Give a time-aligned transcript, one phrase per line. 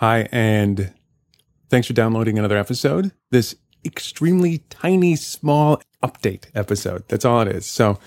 [0.00, 0.94] Hi, and
[1.68, 3.12] thanks for downloading another episode.
[3.30, 3.54] This
[3.84, 7.04] extremely tiny, small update episode.
[7.08, 7.66] That's all it is.
[7.66, 7.98] So,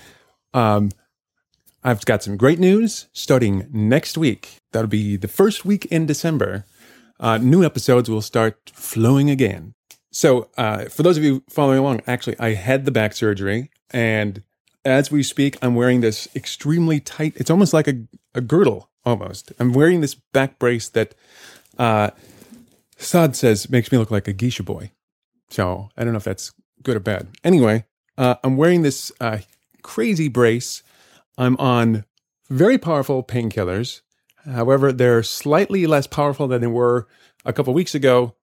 [0.52, 0.90] um,
[1.84, 4.56] I've got some great news starting next week.
[4.72, 6.64] That'll be the first week in December.
[7.20, 9.72] Uh, new episodes will start flowing again.
[10.10, 14.42] So, uh, for those of you following along, actually, I had the back surgery, and
[14.84, 17.34] as we speak, I'm wearing this extremely tight.
[17.36, 18.02] It's almost like a,
[18.34, 19.52] a girdle, almost.
[19.60, 21.14] I'm wearing this back brace that
[21.78, 22.10] uh,
[22.96, 24.90] Saad says makes me look like a geisha boy.
[25.50, 26.52] So I don't know if that's
[26.82, 27.28] good or bad.
[27.42, 27.84] Anyway,
[28.16, 29.38] uh, I'm wearing this uh,
[29.82, 30.82] crazy brace.
[31.36, 32.04] I'm on
[32.48, 34.00] very powerful painkillers.
[34.44, 37.08] However, they're slightly less powerful than they were
[37.44, 38.34] a couple weeks ago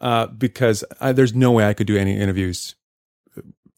[0.00, 2.76] uh, because I, there's no way I could do any interviews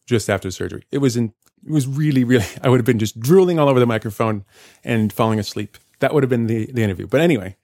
[0.05, 0.83] just after surgery.
[0.91, 1.33] It was in,
[1.65, 2.45] it was really, really.
[2.63, 4.45] I would have been just drooling all over the microphone
[4.83, 5.77] and falling asleep.
[5.99, 7.07] That would have been the the interview.
[7.07, 7.55] But anyway,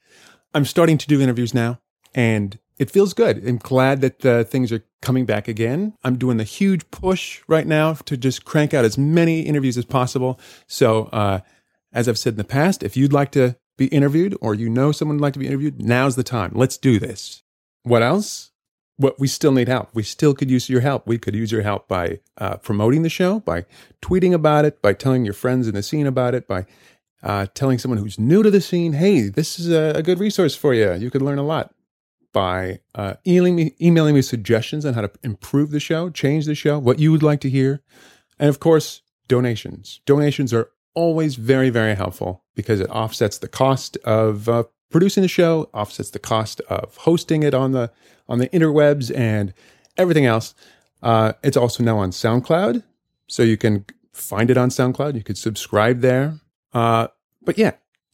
[0.53, 1.79] I'm starting to do interviews now,
[2.13, 3.45] and it feels good.
[3.47, 5.93] I'm glad that uh, things are coming back again.
[6.03, 9.85] I'm doing the huge push right now to just crank out as many interviews as
[9.85, 10.39] possible.
[10.67, 11.39] So, uh,
[11.91, 14.91] as I've said in the past, if you'd like to be interviewed or you know
[14.91, 16.51] someone would like to be interviewed, now's the time.
[16.53, 17.43] Let's do this.
[17.83, 18.51] What else?
[18.97, 19.89] What we still need help.
[19.93, 21.05] We still could use your help.
[21.05, 23.65] We could use your help by uh, promoting the show, by
[24.01, 26.65] tweeting about it, by telling your friends in the scene about it, by
[27.23, 30.55] uh, telling someone who's new to the scene, hey, this is a, a good resource
[30.55, 30.93] for you.
[30.93, 31.73] You could learn a lot
[32.33, 36.55] by uh, emailing me, emailing me suggestions on how to improve the show, change the
[36.55, 37.81] show, what you would like to hear,
[38.37, 40.01] and of course, donations.
[40.05, 45.27] Donations are always very, very helpful because it offsets the cost of uh, producing the
[45.27, 47.91] show, offsets the cost of hosting it on the
[48.27, 49.53] on the interwebs and
[49.97, 50.53] everything else.
[51.01, 52.83] Uh, it's also now on SoundCloud,
[53.27, 55.15] so you can find it on SoundCloud.
[55.15, 56.39] You could subscribe there.
[56.73, 57.07] Uh,
[57.41, 57.71] but yeah,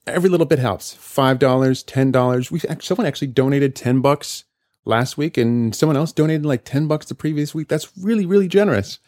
[0.07, 0.93] every little bit helps.
[0.93, 2.51] Five dollars, ten dollars.
[2.51, 4.45] We someone actually donated ten bucks
[4.85, 7.67] last week, and someone else donated like ten bucks the previous week.
[7.67, 8.99] That's really, really generous.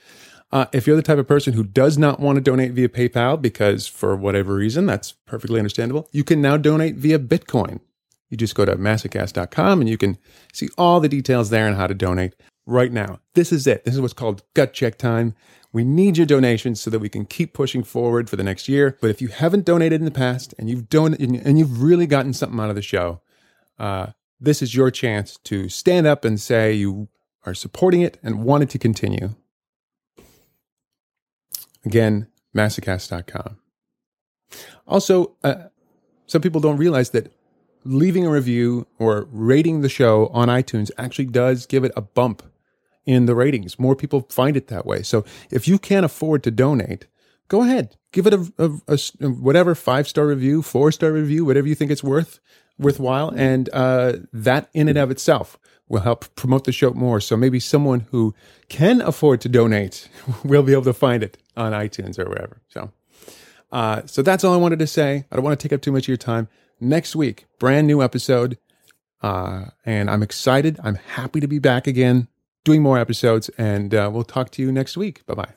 [0.52, 3.42] Uh, if you're the type of person who does not want to donate via PayPal
[3.42, 6.08] because for whatever reason, that's perfectly understandable.
[6.12, 7.80] You can now donate via Bitcoin.
[8.30, 10.18] You just go to massacast.com and you can
[10.54, 12.36] see all the details there on how to donate
[12.66, 13.20] right now.
[13.34, 13.86] This is it.
[13.86, 15.36] This is what's called gut check time.
[15.76, 18.98] We need your donations so that we can keep pushing forward for the next year.
[19.02, 22.32] But if you haven't donated in the past and you've donated and you've really gotten
[22.32, 23.20] something out of the show,
[23.78, 27.10] uh, this is your chance to stand up and say you
[27.46, 29.36] are supporting it and want it to continue.
[31.84, 33.58] Again, massacast.com.
[34.88, 35.56] Also, uh,
[36.26, 37.34] some people don't realize that
[37.84, 42.44] leaving a review or rating the show on iTunes actually does give it a bump
[43.06, 43.80] in the ratings.
[43.80, 45.04] More people find it that way.
[45.04, 47.08] So if you can't afford to donate,
[47.48, 51.68] go ahead, give it a, a, a whatever five star review, four star review, whatever
[51.68, 52.40] you think it's worth
[52.78, 55.58] worthwhile, and uh, that in and of itself
[55.88, 57.22] will help promote the show more.
[57.22, 58.34] So maybe someone who
[58.70, 60.10] can afford to donate
[60.44, 62.62] will be able to find it on iTunes or wherever.
[62.70, 62.92] So,
[63.72, 65.26] uh, so that's all I wanted to say.
[65.32, 66.48] I don't want to take up too much of your time.
[66.80, 68.58] Next week, brand new episode.
[69.22, 70.80] Uh, and I'm excited.
[70.84, 72.28] I'm happy to be back again
[72.66, 75.26] doing more episodes, and uh, we'll talk to you next week.
[75.26, 75.56] Bye bye.